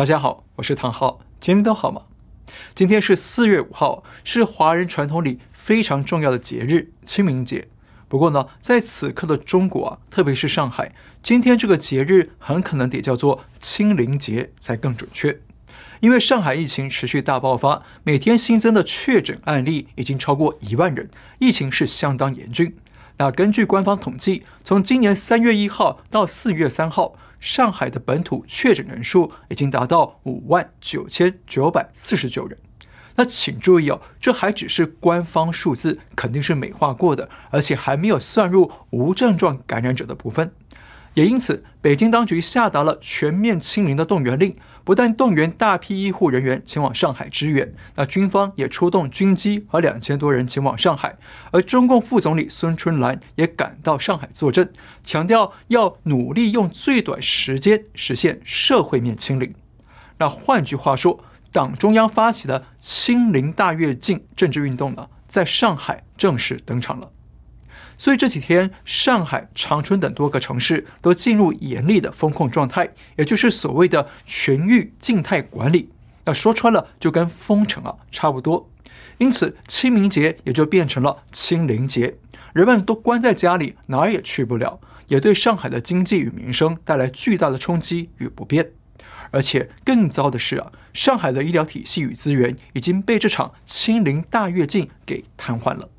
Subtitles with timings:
[0.00, 2.04] 大家好，我是唐浩，今天都好吗？
[2.74, 7.68] 今天是四月五号，是华人传统里非常重要的节日——清明节。
[8.08, 15.42] 不过呢，在此刻的中国啊，特别是上海，今天这个节日很可能得叫做清零节才更准确，
[16.00, 22.74] 因为上海疫情持续大爆发，每天新增的确诊案例已经超过一万人，疫情是相当严峻。
[23.18, 32.56] 那根据官方统计，从今年三月一号到四月三号，上海的本土确诊人数已经达到五万九千九百四十九人。
[33.16, 40.52] 那请注意哦，这还只是官方数字，肯定是美化过的，而且还没有算入无症状感染者的部分。
[41.14, 44.56] 也因此，北京当局下达了全面清零的动员令。
[44.82, 51.16] 不但动员大批医护人员前往上海支援，那军方也出动军机和两千多人前往上海，
[51.52, 54.72] 而中共副总理孙春兰也赶到上海坐镇，
[55.04, 59.54] 强调要努力用最短时间实现社会面清零。
[60.18, 67.10] 那换句话说，党中央发起的“清零大跃进”政治运动呢，在上海正式登场了。
[68.00, 75.90] 所以这几天，上海、长春等多个城市都进入严厉的封控状态，也就是所谓的全域静态管理。
[76.24, 78.70] 那说穿了，就跟封城啊差不多。
[79.18, 82.16] 因此，清明节也就变成了清零节，
[82.54, 88.70] 人们都关在家里，哪儿也去不了，也对上海的经济与民生带来巨大的冲击与不便。
[89.30, 95.90] 而且更糟的是啊，上海的医疗体系与资源已经被这场清零大跃进给瘫痪了。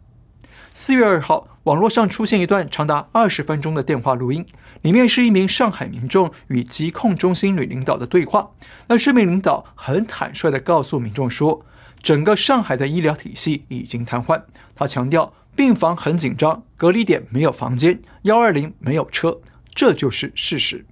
[0.74, 4.46] 四月二号，网络上出现一段长达二十分钟的电话录音，
[4.84, 8.52] 里面是一名上海民众与疾控中心女领导的对话。
[8.88, 11.66] 那这名领导很坦率地告诉民众说，
[12.02, 14.44] 整个上海的医疗体系已经瘫痪。
[14.74, 19.42] 他强调，病房很紧张，隔离点没有房间，幺二零没有车，
[19.76, 20.86] 这就是事实。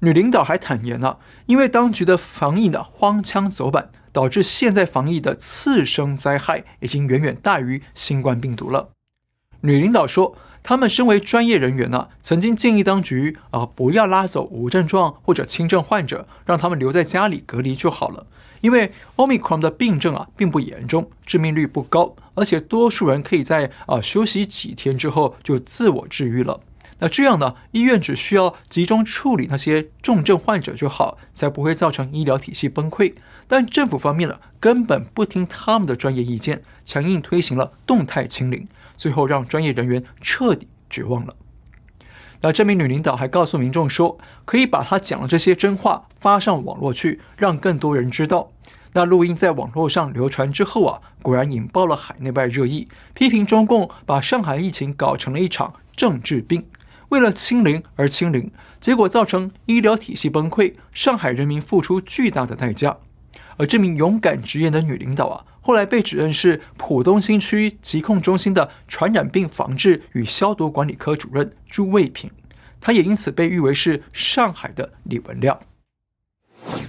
[0.00, 8.90] 女领导还坦言了，因为当局的防疫呢荒腔走板，导致现在防疫的次生灾害已经远远大于新冠病毒了。
[9.66, 18.26] 女领导说：“他们身为专业人员呢，曾经建议当局啊、不要拉走无症状或者轻症患者，让他们留在家里隔离就好了。
[18.62, 26.60] 因为 Omicron 的病症啊，并不严重，致命率不高，而且多数人可以在啊、休息几天之后就自我治愈了。
[26.98, 33.14] 那这样呢，医院只需要集中处理那些重症患者就好，才不会造成医疗体系崩溃。
[33.46, 38.66] 但政府方面呢，根本不听他们的专业意见，强硬推行了动态清零。”
[38.96, 41.34] 最后让专业人员彻底绝望了。
[42.42, 48.50] 那这名女领导还告诉民众说，可以把她讲的这些真话发上网络去，让更多人知道。
[48.92, 56.66] 那录音在网络上流传之后啊，果然引爆了海内外热议，批评中共把上海疫情搞成了一场政治病，
[57.08, 62.96] 为了清零而清零，结果造成医疗体系崩溃，上海人民付出巨大的代价。
[63.56, 72.30] 而这名勇敢直言的女领导啊，后来被指认是浦东新区疾控中心的传染病防治与消毒管理科主任朱卫平，
[72.80, 75.58] 她也因此被誉为是上海的李文亮。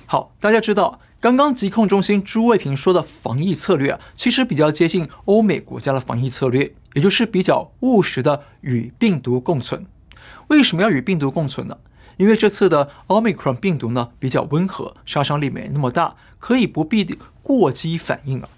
[0.05, 9.85] 好，大家知道，刚刚疾控中心朱卫平说的防疫策略啊，其实比较接近欧美国家的防疫策略，也就是比较务实的与病毒共存。
[10.47, 11.77] 为什么要与病毒共存呢？
[12.17, 18.49] 因为这次的奥密克戎病毒呢，比较温和，杀伤力没那么大，可以不必过激反应啊。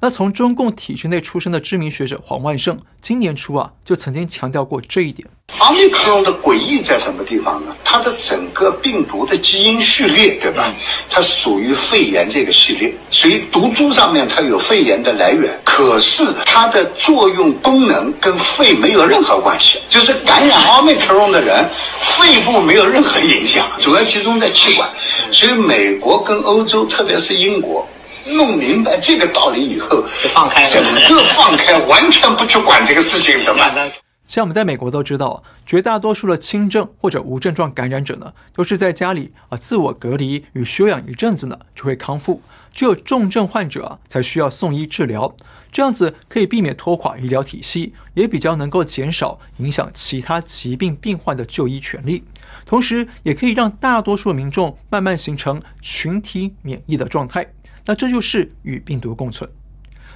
[0.00, 5.28] 那从中共体制内出身的知名学者黄万胜，今年初啊就曾经强调过这一点。
[5.58, 7.74] 奥密克戎的诡异在什么地方呢？
[7.82, 10.74] 它的整个病毒的基因序列，对吧？
[11.08, 19.78] 它属于肺炎这个序列，所以毒株上面它有肺炎的来源，可是它的作用功能跟肺没有任何关系。
[19.88, 21.66] 就是感染奥密克戎的人，
[22.00, 24.88] 肺部没有任何影响，主要集中在气管。
[25.32, 27.88] 所以美国跟欧洲，特别是英国。
[28.26, 30.82] 弄明白这个道理以后，就放开，整
[31.16, 33.70] 个放开，完全不去管这个事情的嘛。
[34.26, 42.42] 像我们在美国都知道，绝大多数的轻症或者无症状感染者呢，都是在家里啊自我隔离与休养一阵子呢，就会康复。
[42.72, 45.34] 只有重症患者啊，才需要送医治疗。
[45.72, 52.24] 这样子可以避免拖垮医疗体系，也比较能够减少影响其他疾病病患的就医权利。
[52.64, 57.46] 同时，也可以让大多数民众慢慢形成群体免疫的状态。
[57.86, 59.48] 那这就是与病毒共存。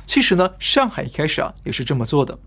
[0.05, 2.39] 其实呢，上海一开始啊也是这么做的。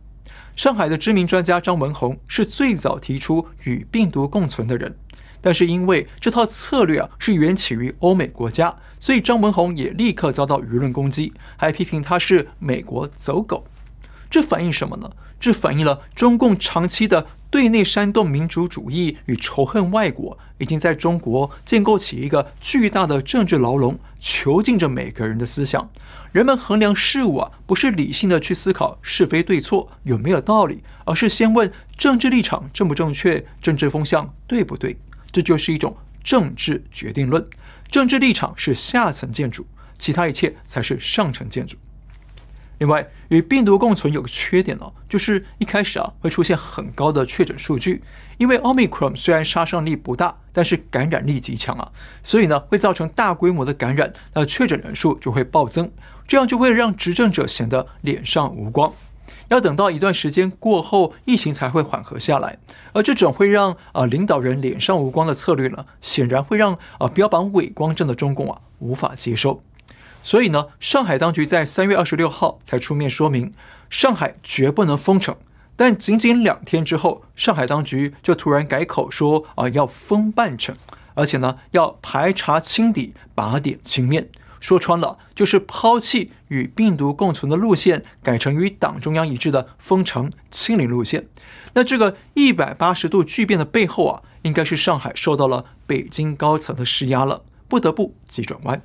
[0.56, 4.96] 上海的知名专家张文宏是最早提出与病毒共存的人，
[5.42, 13.66] 但是因为这套策略啊是源起于欧美国家，所以张文宏也立刻遭到舆论攻击，还批评他是美国走狗。
[14.30, 15.12] 这反映什么呢？
[15.40, 25.92] 这反映了中共长期的对内煽动民族主义与仇恨外国，已经在中国建构起一个巨大的政治牢笼，囚禁着每个人的思想。
[26.32, 34.98] 人们衡量事物啊，不是理性的去思考是非对错有没有道理，而是先问政治立场正不正确，政治风向对不对。
[35.30, 37.46] 这就是一种政治决定论。
[37.92, 39.68] 政治立场是下层建筑，
[40.00, 41.76] 其他一切才是上层建筑。
[42.80, 48.04] 另外，与病毒共存有个缺点呢、就是一开始啊会出现很高的确诊数据，
[48.38, 51.92] 因为 Omicron 虽然杀伤力不大，但是感染力极强啊，
[52.22, 55.92] 所以呢会造成大规模的感染，那确诊人数就会暴增，
[56.28, 58.92] 这样就会让执政者显得脸上无光。
[59.50, 62.58] 要等到一段时间过后，疫情才会缓和下来，
[62.94, 69.64] 而这种会让啊、呃、领导人脸上无光的策略呢，显然会让啊、呃、标榜伪光正的中共啊无法接受。
[70.24, 73.54] 所以呢，上海当局在三月二十六号才出面说明，
[73.90, 75.36] 上海绝不能封城。
[75.76, 80.76] 但仅仅两天之后，上海当局就突然改口说啊，要封半城，
[81.16, 84.30] 而且呢，要排查清底，拔点清面。
[84.62, 91.28] 说穿了，就是抛弃与病毒共存的路线，改成与党中央一致的封城清零路线。
[91.74, 98.82] 那这个一百八十度巨变的背后啊，应该是上海受到了北京高层的施压了，不得不急转弯。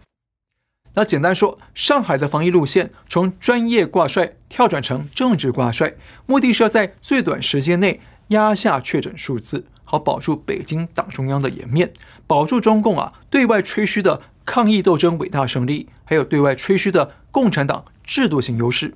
[0.98, 5.94] 那简单说，上海的防疫路线从专业挂帅跳转成政治挂帅，
[6.26, 8.00] 目的是要在最短时间内
[8.30, 11.92] 压下确诊数字，好保住北京党中央的颜面，
[12.26, 18.94] 保住中共啊对外吹嘘的抗疫斗争伟大胜利，还有对外吹嘘的共产党制度性优势。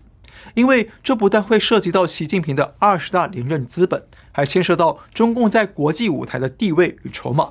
[0.55, 4.03] 因为这不但会涉及到习近平的二十大连任资本，
[4.33, 7.51] 还牵涉到中共在国际舞台的地位与筹码。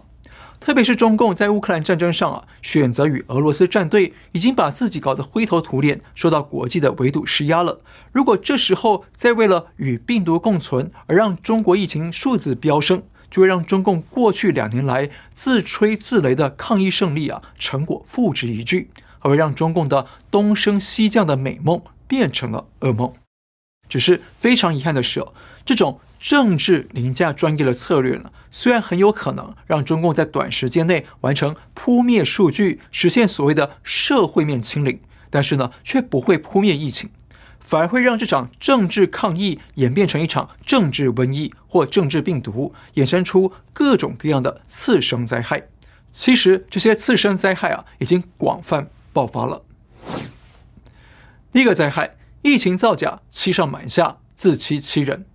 [0.61, 7.79] 特别是中共在乌克兰战争上啊，选择与俄罗斯站队，已经把自己搞得灰头土脸，受到国际的围堵施压了。
[8.11, 18.87] 如果这时候再为了与病毒共存而让中国疫情数字飙升，就会让中共过去两年来自吹自擂的抗疫胜利啊成果付之一炬，
[19.17, 23.11] 还会让中共的东升西降的美梦变成了噩梦。
[23.89, 25.25] 只是非常遗憾的是，
[25.65, 25.99] 这种。
[26.21, 34.99] 政治凌驾专业的策略呢，虽然很有可能让中共在短时间内完成扑灭数据，实现所谓的社会面清零，
[35.31, 37.09] 但是呢，却不会扑灭疫情，
[37.59, 45.69] 反而会让这场政治抗议演变成一场政治瘟疫或政治病毒，衍生出各种各样的次生灾害。
[46.11, 49.63] 其实这些次生灾害啊，已经广泛爆发了。
[51.51, 55.25] 第一个灾害，疫情造假，欺上瞒下，自欺欺人。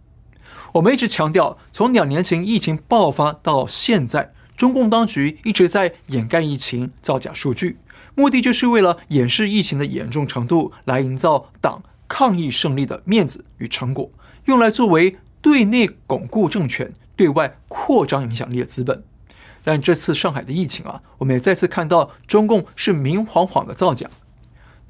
[0.77, 7.79] 我们一直强调，从两年前疫情爆发到现在，中共当局一直在掩盖疫情、造假数据，
[8.15, 14.11] 目的就是为了掩饰疫情的严重程度，来营造党抗疫胜利的面子与成果，
[14.45, 19.03] 用来作为对内巩固政权、对外扩张影响力的资本。
[19.65, 24.11] 但这次上海的疫情啊，我们也再次看到中共是明晃晃的造假。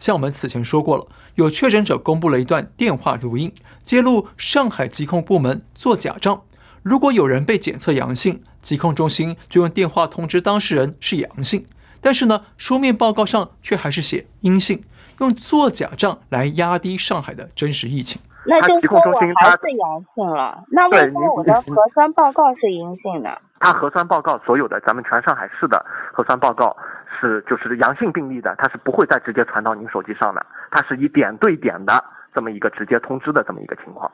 [0.00, 1.06] 像我们此前说过了，
[1.36, 3.52] 有确诊者公布了一段电话录音，
[3.84, 6.42] 揭露上海疾控部门做假账。
[6.82, 11.66] 如果有人被检测阳性，疾控中心就用电话通知当事人是阳性，
[12.00, 14.82] 但是呢，书面报告上却还是写阴性，
[15.20, 18.22] 用做假账来压低上海的真实疫情。
[18.46, 23.42] 那就是说我还是阳性了，那为什么我的核酸报告是阴性的？
[23.60, 25.84] 他核酸报告所有的咱们全上海市的
[26.14, 26.74] 核酸报告。
[27.20, 32.04] 是，就是阳性病例的，它是不会再直接传到您手机上的，它是以点对点的
[32.34, 34.10] 这么一个直接通知的这么一个情况。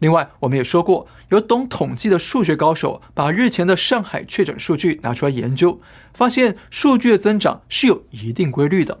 [0.00, 5.80] 另外，我们也说过，有懂统计的数学高手把日前的上海确诊数据拿出来研究，
[6.14, 9.00] 发现数据的增长是有一定规律的。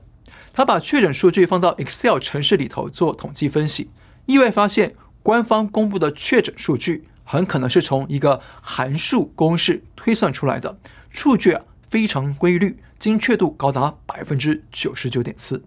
[0.52, 3.92] 他把确诊数据放到 Excel 程式里头做统计分析，
[4.26, 10.78] 意外发现官方公布的确诊数据很可能是从一个函数公式推算出来的
[11.10, 11.62] 数据啊。
[11.88, 15.62] 非常规律，精确度高达百分之九十九点四。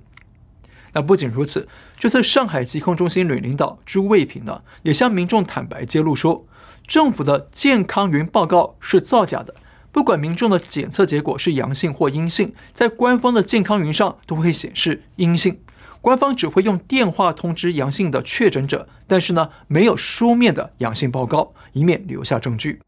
[0.94, 6.46] 那不仅如此，这次上海疾控中心女领导朱卫平呢，也向民众坦白揭露说，
[6.86, 9.56] 政府的健康云报告是造假的。
[9.94, 15.62] 不管民众的检测结果是阳性或阴性，在官方的健康云上都会显示阴性。
[16.02, 22.82] 官方只会用电话通知阳性的确诊者，但是呢，没有书面的阳性报告，以免留下证据。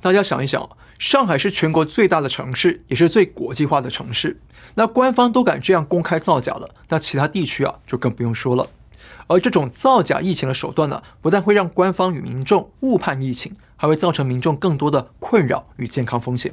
[0.00, 0.68] 大家想一想，
[0.98, 4.40] 上海是全国最大的城市，也是最国际化的城市。
[4.74, 8.66] 那官方都敢这样公开造假了，那其他地区啊就更不用说了。
[9.28, 16.52] 而这种造假疫情的手段呢，不但会让官方与民众误判疫情，还会造成民众更多的困扰与健康风险。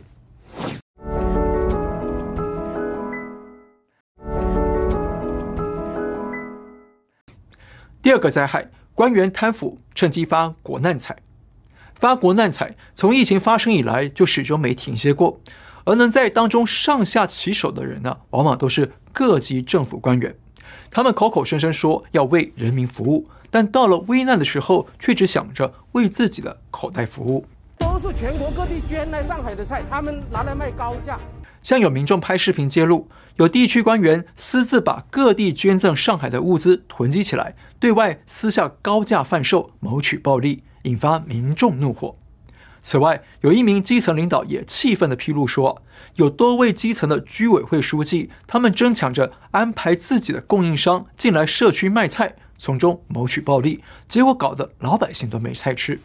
[8.04, 11.25] 第二个灾害，官员贪腐，趁机发国难财。
[11.96, 15.40] 发国难财从疫情发生以来就始终没停歇过，
[15.86, 20.36] 而能在当中上下其手的人呢，往往都是各级政府官员。
[20.92, 27.46] 他们口口声声说要为人民服务，但到了危难的时候，却只想着为自己的口袋服务。
[27.80, 31.20] 都是全国各地捐来上海的菜，他们拿来卖高价。
[31.64, 42.16] 像有民众拍视频揭露，有地区官员私自把各地捐赠上海的物资囤积起来，对外私下高价贩售，谋取暴利，引发民众怒火。
[42.82, 45.82] 此外，有一名基层领导也气愤地披露说，
[46.16, 56.00] 有多位基层的居委会书记，他们争抢着安排自己的供应商进来社区卖菜，从中谋取暴利，结果搞得老百姓都没菜吃。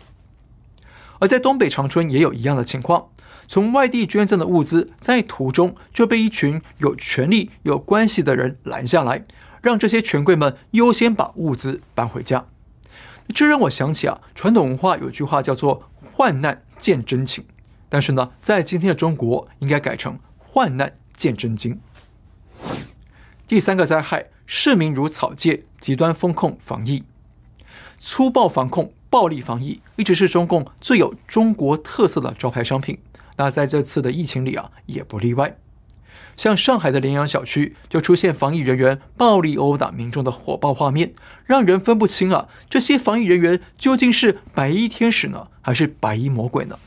[1.18, 3.08] 而在东北长春也有一样的情况。
[3.46, 9.26] 从外地捐赠的物资，在途中就被一群有权力、有关系的人拦下来，
[9.60, 12.46] 让这些权贵们优先把物资搬回家。
[13.30, 17.44] 这让我想起啊，传统文化有句话叫做“患难见真情”，
[17.88, 21.80] 但是呢，在今天的中国，应该改成“患难见真经”。
[23.46, 27.04] 第三个灾害，市民如草芥，极端风控防疫，
[27.98, 32.98] 粗暴防控、暴力防疫，一直是中共最有中国特色的招牌商品。
[33.36, 35.56] 那在这次的疫情里啊，也不例外。
[36.40, 41.12] 像上海的联阳小区就出现防疫人员暴力殴打民众的火爆画面，
[41.44, 46.78] 让人分不清啊，这些防疫人员究竟是白衣天使呢，还是白衣魔鬼呢？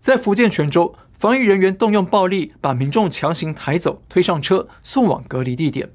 [0.00, 5.86] 在福建泉州，防疫人员动用暴力把民众强行抬走、推上车送往隔离地点；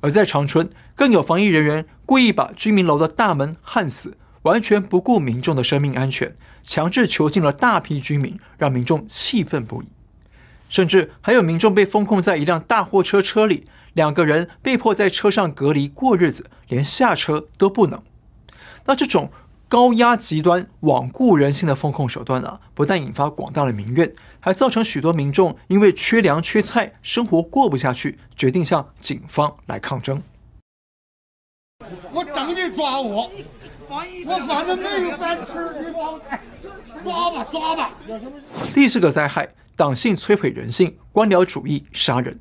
[0.00, 6.34] 而在长春，更有防疫人员故意把居民楼的大门焊死，完全不顾民众的生命安全。
[6.64, 9.86] 强制囚禁了大批居民，让民众气愤不已。
[10.68, 18.02] 甚至还有民众被封控在一辆大货车车里，两个人被迫在车上隔离过日子，连下车都不能。
[18.86, 19.30] 那这种
[19.68, 30.22] 高压、极端、罔顾人性的封控手段啊，不但引发广大的民怨，还造成许多民众因为缺粮、缺菜，生活过不下去，决定向警方来抗争。
[32.12, 33.30] 我等你抓我，
[33.88, 35.52] 我反正没有饭吃，
[35.84, 35.92] 你
[37.02, 37.90] 抓吧抓吧！
[38.74, 42.38] 第四个灾害，党性摧毁人性，官僚主义杀人。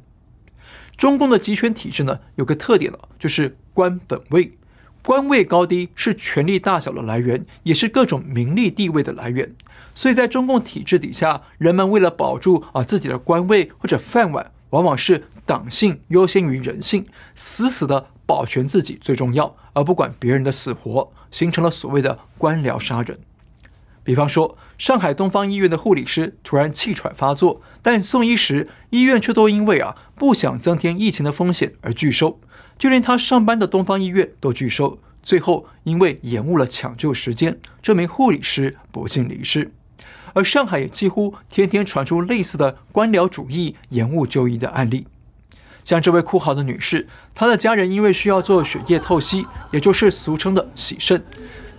[0.96, 4.58] 中共的集权体制呢，有个特点了，就是官本位，
[5.02, 9.56] 官位高低是权力大小的来源，也是各种名利地位的来源。
[9.96, 23.20] 所以在中共体制底下，人们为了保住啊自己的官位或者饭碗，往往是党性优先于人性，死死的保全自己最重要，而不管别人的死活，形成了所谓的官僚杀人。
[24.04, 32.40] 比方说，上海东方医院的护理师突然气喘发作，但送医时医院却都因为啊不想增添疫情的风险而拒收，
[32.78, 35.00] 就连他上班的东方医院都拒收。
[35.22, 39.72] 最后因为延误了抢救时间，这名护理师不幸离世。
[40.34, 45.06] 而上海也几乎天天传出类似的官僚主义延误就医的案例。
[45.86, 51.24] 像这位哭嚎的女士，她的家人因为需要做血液透析，也就是俗称的洗肾，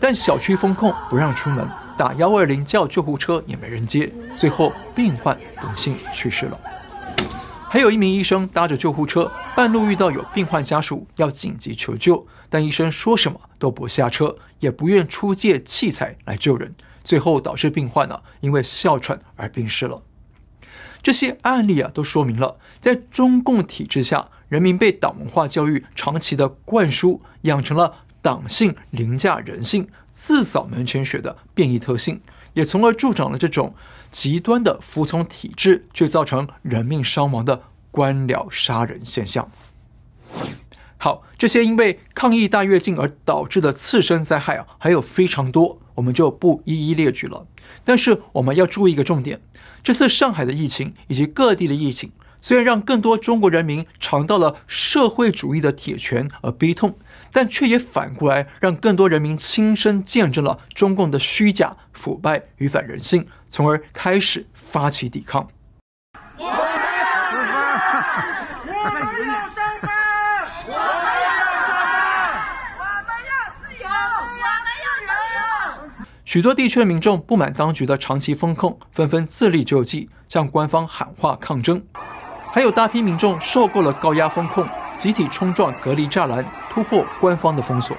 [0.06, 1.66] 但小区封控不让出门。
[1.96, 6.60] 打幺二零叫救护车也没人接，最后病患不幸去世了。
[7.70, 20.02] 还有一名医生搭着救护车，半路遇到有病患家属要紧急求救，但医生说什么都不下车，也不愿出借器材来救人，最后导致病患呢、因为哮喘而病逝了。
[21.02, 29.86] 这些案例啊都说明了，在中共体制下，人民被党文化教育长期的灌输，养成了党性凌驾人性。
[30.16, 32.20] 自扫门前雪的变异特性，
[32.52, 33.74] 也从而助长了这种
[34.12, 39.50] 极端的服从体制，却造成人命伤亡的官僚杀人现象。
[40.98, 47.48] 好，这些因为抗疫大跃进而导致的次生灾害啊，还有非常多，我们就不一一列举了。
[47.82, 49.40] 但是我们要注意一个重点：
[49.82, 56.96] 这次上海的疫情以及各地的疫情，虽然让更多中国人民尝到了社会主义的铁拳而悲痛。
[57.34, 65.48] 但却也反过来让更多人民亲身见证了中共的虚假、腐败与反人性，从而开始发起抵抗。
[66.38, 66.62] 我们要
[67.48, 67.58] 上
[67.90, 67.90] 班，
[68.68, 69.90] 我们要上班，
[70.68, 71.34] 我们要
[71.66, 71.98] 上班，
[72.78, 74.46] 我们要自由，我们
[74.84, 76.06] 要自由。
[76.24, 81.84] 许多地区的民众不满当局的长期封控，纷纷自力救济，向官方喊话抗争。
[82.52, 84.68] 还有大批民众受够了高压封控。
[84.96, 87.96] 集体冲撞隔离栅栏，突破官方的封锁。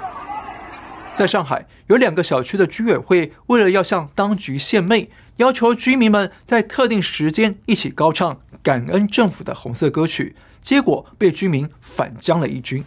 [1.13, 12.83] 在上海，有两个小区的居委会为了要向当局献媚，要求居民们在特定时间一起高唱感恩政府的红色歌曲，结果被居民反将了一军。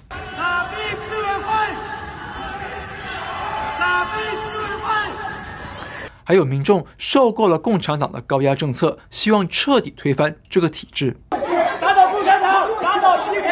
[6.25, 11.17] 还有民众受够了共产党的高压政策，希望彻底推翻这个体制。
[11.81, 13.51] 打倒共产党，打倒习近平，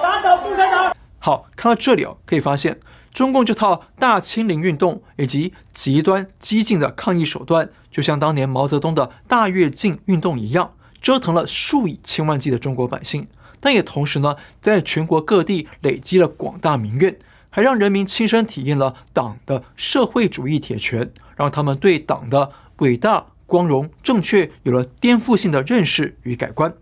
[0.00, 0.96] 打倒共产党。
[1.28, 2.80] 好，看到这里哦，可以发现
[3.12, 13.28] 中共这套大清零运动以及极端激进的抗议手段，就像当年毛泽东的大跃进运动一样，折腾了数以千万计的中国百姓，
[13.60, 17.18] 但也同时呢，在全国各地累积了广大民怨。
[17.50, 26.72] 还让人民亲身体验了党的社会主义铁拳，让他们对党的伟大、光荣、正确有了颠覆性的认识与改观。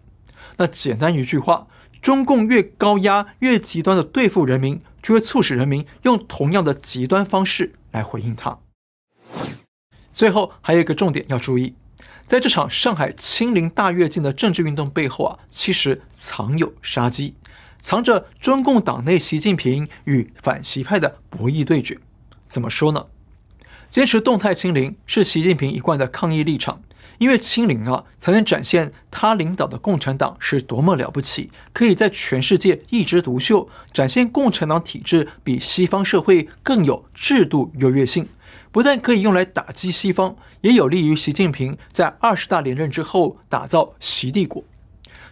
[0.58, 1.66] 那简单一句话，
[2.00, 8.58] 中共越高压、越极端的对付人民，就会促使人民用同样的极端方式来回应他。
[10.12, 11.74] 最后还有一个重点要注意，
[12.26, 17.34] 在这场上海清零大跃进的政治运动背后啊，其实藏有杀机。
[17.78, 21.98] 藏着中共党内习近平与反习派的博弈对决，
[22.46, 23.06] 怎么说呢？
[23.88, 26.82] 坚持动态清零是习近平一贯的抗议立场，
[27.18, 38.28] 因为清零啊，才能展现他领导的共产党是多么了不起，可以在全世界一枝独秀，展现共产党体制比西方社会更有制度优越性，
[38.70, 44.62] 不但可以用来打击西方，也有利于习近平在二十大连任之后打造习帝国。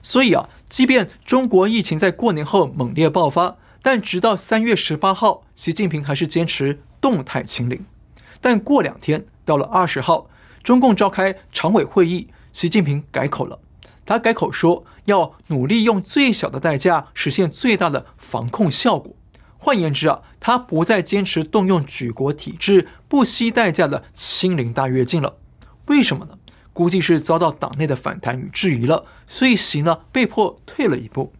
[0.00, 7.85] 所以啊，即便中国疫情在过年后猛烈爆发，但直到三月十八号，习近平还是坚持动态清零。
[8.41, 10.29] 但过两天，到了二十号，
[10.64, 13.61] 中共召开常委会议，习近平改口了。
[14.06, 19.14] 他改口说要努力用最小的代价实现最大的防控效果。
[19.59, 25.37] 换言之啊，他不再坚持动用举国体制、不惜代价的清零大跃进了。
[25.87, 26.38] 为什么呢？
[26.73, 31.33] 估计是遭到党内的反弹与质疑了，所以习呢被迫退了一步。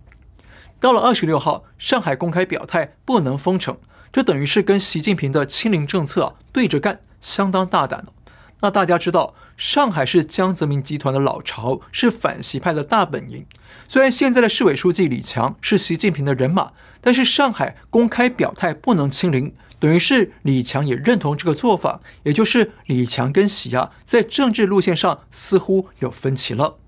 [0.79, 3.79] 到了二十六号，上海公开表态不能封城，
[4.13, 8.13] 这等于是跟习近平的清零政策啊对着干，相当大胆了。
[8.61, 13.45] 那大家知道，上海是江泽民集团的老巢，是反习派的大本营。
[13.87, 19.55] 虽然现在的市委书记李强是习近平的人马，但是上海公开表态不能清零。
[19.79, 26.79] 等于是李强也认同这个做法，也就是李强跟习啊在政治路线上似乎有分歧了。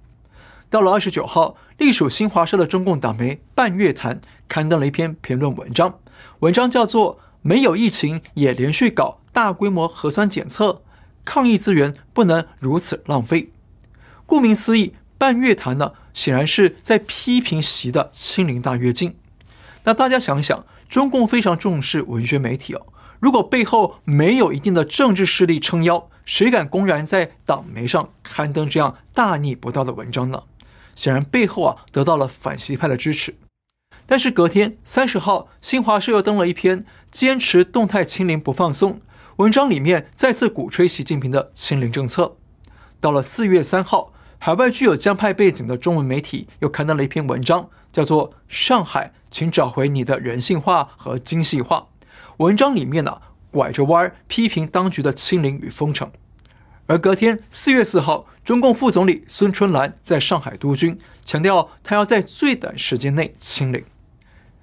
[0.71, 5.99] 到了二十九号，隶属新华社的中共党媒半月谈刊登了一篇评论文章，
[6.39, 10.81] 文章叫做《没有疫情也连续搞大规模核酸检测，
[11.27, 13.43] 抗疫资源不能如此浪费》。
[14.25, 19.19] 顾名思义，半月谈呢显然是在批评习的清零大跃进。
[19.85, 20.65] 那大家想想。
[20.89, 22.87] 中共非常重视文学媒体哦，
[23.19, 30.45] 如果背后没有一定的政治势力撑腰，谁敢公然在党媒上刊登这样大逆不道的文章呢？
[30.95, 33.35] 显然背后啊得到了反习派的支持。
[34.07, 39.01] 但是隔天三十号，新华社又登了一篇坚持动态清零不放松，
[39.37, 42.37] 文章里面再次鼓吹习近平的清零政策。
[43.01, 49.09] 到了四月三号，海外具有江派背景的中文媒体又刊登了一篇文章，叫做《上海》。
[49.29, 51.89] 请找回你的人性化和精细化。
[52.39, 53.21] 文章里面呢，
[53.51, 56.11] 拐着弯儿批评当局的清零与封城。
[56.87, 63.85] 而隔天四月四号，中共副总理孙春兰在上海督军，强调他要在最短时间内清零。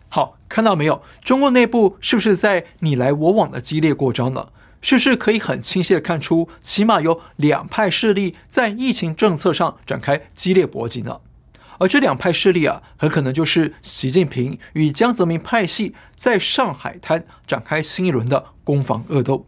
[0.10, 1.04] 好，看到没有？
[1.22, 4.48] 中共内部是不是在你来我往的激烈过招呢？
[4.84, 11.22] 是不是可以很清晰地看出，起码有两派势力在疫情政策上展开激烈搏击呢？
[11.80, 19.48] 而这两派势力啊，很可能就是习近平与江泽民派系在上海滩展开新一轮的攻防恶斗。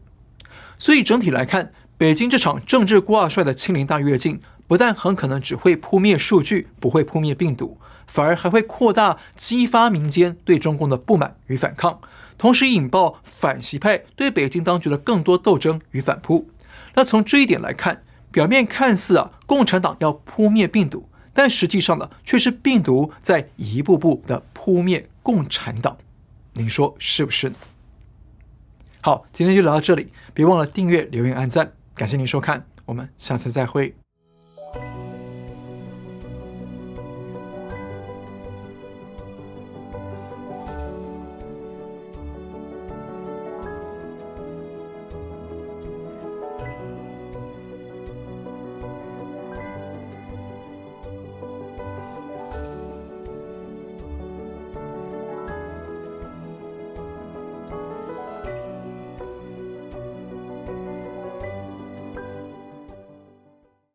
[0.77, 11.99] 所以整体来看，北京这场政治挂帅的清零大跃进，不但很可能只会扑灭数据，不会扑灭病毒，反而还会扩大激发民间对中共的不满与反抗，
[12.37, 16.49] 同时引爆反习派对北京当局的更多斗争与反扑。
[16.95, 21.09] 那从这一点来看，表面看似啊，共产党要扑灭病毒。
[21.33, 25.97] 但实际上呢，却是病毒在一步步的扑灭共产党，
[26.53, 27.51] 您说是不是？
[29.01, 34.04] 好，今天就聊到这里，别忘了订阅、留言、按赞，感谢您收看，我们下次再会。